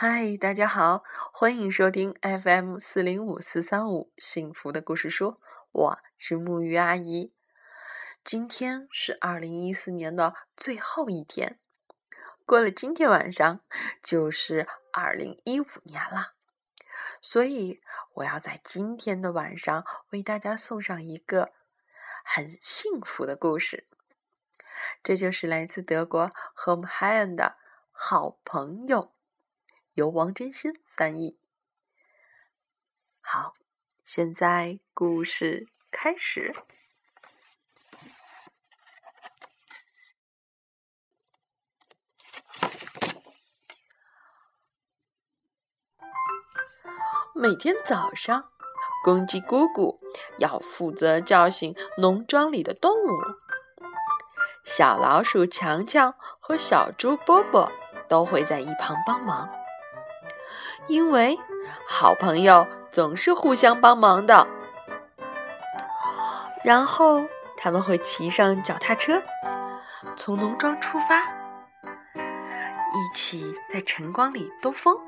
[0.00, 5.40] 嗨，大家好，欢迎收听 FM 四零五四三五幸福的故事书，
[5.72, 7.34] 我是木鱼阿姨。
[8.22, 11.58] 今天是二零一四年的最后一天，
[12.46, 13.60] 过了今天晚上
[14.00, 16.34] 就是二零一五年了，
[17.20, 17.80] 所以
[18.14, 21.50] 我要在今天的晚上为大家送上一个
[22.24, 23.84] 很幸福的故事，
[25.02, 26.30] 这就是来自德国
[26.64, 27.56] Home Haen 的
[27.90, 29.12] 好朋友。
[29.98, 31.36] 由王真心翻译。
[33.20, 33.52] 好，
[34.04, 36.54] 现在故事开始。
[47.34, 48.52] 每天早上，
[49.02, 49.98] 公鸡姑姑
[50.38, 53.20] 要负责叫醒农庄里的动物。
[54.64, 57.68] 小老鼠强强和小猪波波
[58.08, 59.48] 都会在一旁帮忙。
[60.88, 61.38] 因为
[61.86, 64.46] 好朋友总是互相帮忙的，
[66.64, 67.26] 然后
[67.56, 69.22] 他们会骑上脚踏车，
[70.16, 71.20] 从农庄出发，
[72.14, 74.98] 一起在晨光里兜风。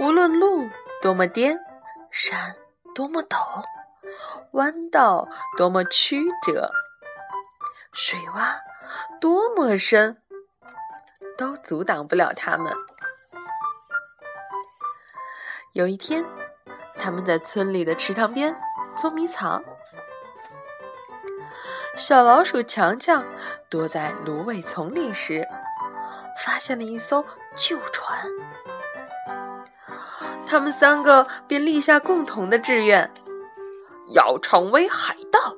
[0.00, 0.68] 无论路
[1.00, 1.58] 多么颠，
[2.10, 2.56] 山
[2.94, 3.62] 多么陡，
[4.52, 6.72] 弯道多么曲折，
[7.92, 8.58] 水洼
[9.20, 10.20] 多么深。
[11.38, 12.72] 都阻挡不了他们。
[15.72, 16.24] 有一天，
[16.98, 18.60] 他们在村里的池塘边
[18.96, 19.62] 捉迷藏。
[21.96, 23.24] 小老鼠强强
[23.68, 25.46] 躲在芦苇丛里时，
[26.44, 27.24] 发现了一艘
[27.56, 28.28] 旧船。
[30.44, 33.10] 他们三个便立下共同的志愿，
[34.12, 35.56] 要成为海盗。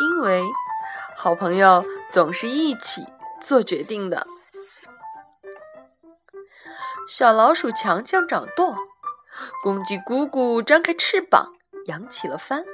[0.00, 0.42] 因为
[1.16, 3.04] 好朋友总是一起。
[3.40, 4.26] 做决定的
[7.08, 8.76] 小老鼠强强掌舵，
[9.62, 11.52] 公鸡姑姑张开翅膀
[11.86, 12.64] 扬起了帆，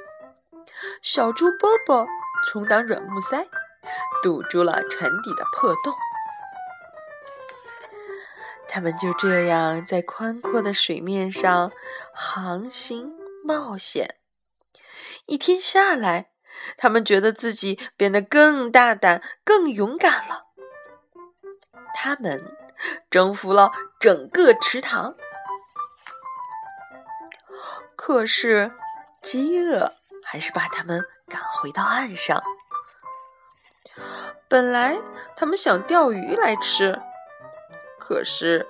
[1.01, 2.07] 小猪波波
[2.45, 3.47] 充当软木塞，
[4.21, 5.93] 堵住了船底的破洞。
[8.69, 11.71] 他们就这样在宽阔的水面上
[12.13, 13.13] 航行
[13.43, 14.17] 冒险。
[15.25, 16.29] 一天下来，
[16.77, 20.46] 他们觉得自己变得更大胆、更勇敢了。
[21.99, 22.55] 他们
[23.09, 25.15] 征服了整个池塘，
[27.95, 28.71] 可是
[29.19, 29.93] 饥饿
[30.23, 32.43] 还是把他们赶回到岸上。
[34.47, 34.99] 本来
[35.35, 37.01] 他们想钓鱼来吃，
[37.97, 38.67] 可是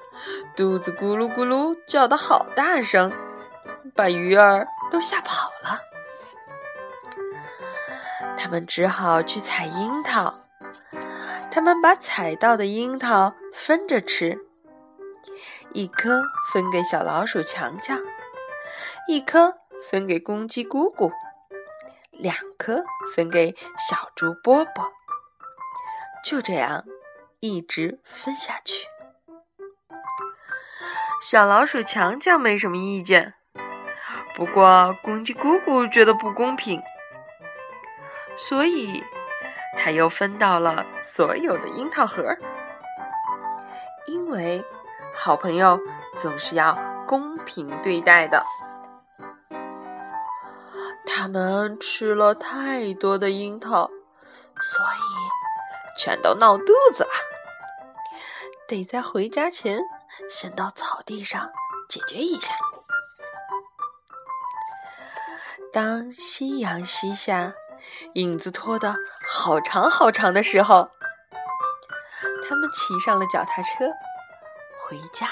[0.56, 3.12] 肚子咕噜咕噜叫的好大声，
[3.94, 5.82] 把鱼儿都吓跑了。
[8.38, 10.47] 他们只好去采樱桃。
[11.58, 14.46] 他们把采到的樱桃分着吃，
[15.74, 16.22] 一颗
[16.54, 18.00] 分给小老鼠强强，
[19.08, 19.56] 一颗
[19.90, 21.12] 分给公鸡姑姑，
[22.12, 22.84] 两颗
[23.16, 23.56] 分给
[23.90, 24.94] 小猪波波。
[26.24, 26.86] 就这样，
[27.40, 28.86] 一直分下去。
[31.20, 33.34] 小老鼠强强没什么意见，
[34.36, 36.80] 不过公鸡姑姑觉得不公平，
[38.36, 39.04] 所以。
[39.78, 42.36] 他又分到了所有的樱桃核，
[44.08, 44.64] 因为
[45.16, 45.80] 好朋友
[46.16, 46.78] 总是要
[47.08, 48.46] 公平对待的。
[51.06, 57.10] 他们吃了太多的樱桃，所以全都闹肚子了，
[58.68, 59.80] 得在回家前
[60.30, 61.50] 先到草地上
[61.88, 62.54] 解决一下。
[65.72, 67.54] 当夕阳西下。
[68.14, 68.96] 影子拖得
[69.28, 70.90] 好长好长的时候，
[72.48, 73.90] 他们骑上了脚踏车
[74.82, 75.28] 回家。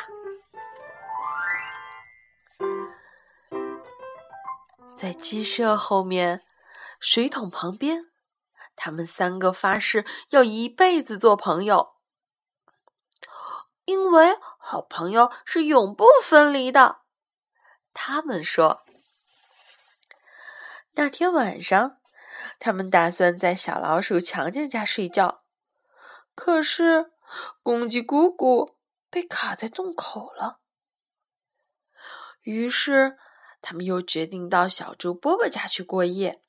[4.98, 6.42] 在鸡舍后面
[7.00, 8.06] 水桶旁边，
[8.76, 11.96] 他们三个发誓要一辈子做朋友，
[13.84, 17.02] 因为好朋友是永不分离的。
[17.94, 18.84] 他们说，
[20.94, 21.98] 那天晚上。
[22.60, 25.44] 他们打算在小老鼠强强家睡觉，
[26.34, 27.12] 可是
[27.62, 28.76] 公鸡姑姑
[29.10, 30.60] 被卡在洞口了。
[32.42, 33.18] 于是
[33.62, 36.42] 他们又决定到小猪波波家去过夜。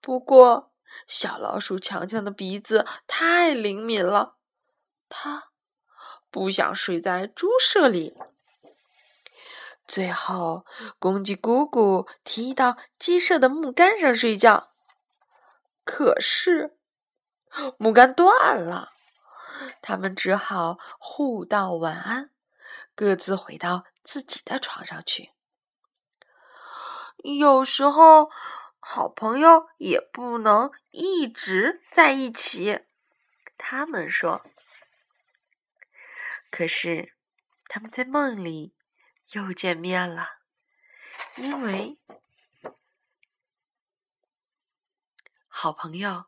[0.00, 0.72] 不过
[1.06, 4.36] 小老鼠强强的鼻子太灵敏了，
[5.08, 5.50] 它
[6.30, 8.16] 不想睡在猪舍里。
[9.86, 10.64] 最后，
[10.98, 14.69] 公鸡姑姑提议到鸡舍的木杆上睡觉。
[15.84, 16.76] 可是
[17.78, 18.92] 木杆断了，
[19.82, 22.30] 他们只好互道晚安，
[22.94, 25.32] 各自回到自己的床上去。
[27.22, 28.30] 有时候，
[28.78, 32.86] 好朋友也不能一直在一起。
[33.58, 34.42] 他们说。
[36.50, 37.14] 可是，
[37.68, 38.74] 他们在梦里
[39.32, 40.38] 又见面了，
[41.36, 41.99] 因为
[45.62, 46.24] 好朋友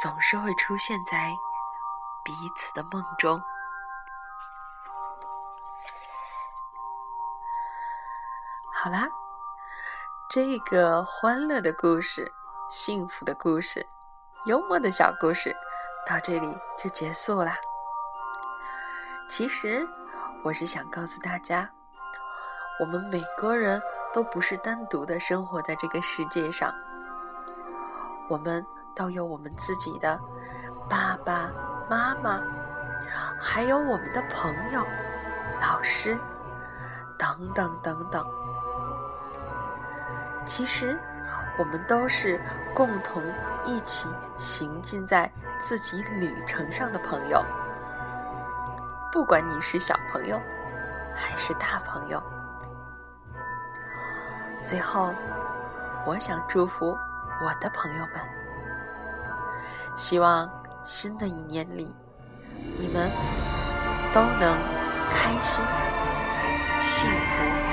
[0.00, 1.32] 总是会出现在
[2.24, 3.42] 彼此的梦中。
[8.72, 9.08] 好啦。
[10.30, 12.32] 这个欢乐的故事、
[12.70, 13.84] 幸福的故事、
[14.44, 15.52] 幽默的小故事，
[16.08, 17.56] 到这里就结束啦。
[19.28, 19.84] 其实，
[20.44, 21.68] 我是想告诉大家，
[22.78, 23.82] 我们每个人
[24.14, 26.72] 都不是单独的生活在这个世界上，
[28.28, 28.64] 我们
[28.94, 30.18] 都有我们自己的
[30.88, 31.50] 爸爸
[31.88, 32.42] 妈妈，
[33.38, 34.84] 还有我们的朋友、
[35.60, 36.18] 老师
[37.18, 38.24] 等等等等。
[40.44, 40.98] 其实，
[41.58, 42.40] 我们都是
[42.74, 43.22] 共同
[43.64, 47.44] 一起行进在自己旅程上的朋友。
[49.12, 50.40] 不管你是小朋友，
[51.14, 52.22] 还是大朋友。
[54.62, 55.14] 最后，
[56.04, 56.96] 我想祝福
[57.38, 58.12] 我的朋友们，
[59.96, 60.50] 希望
[60.84, 61.94] 新的一年里，
[62.78, 63.10] 你们
[64.14, 64.56] 都能
[65.10, 65.62] 开心、
[66.80, 67.65] 幸福。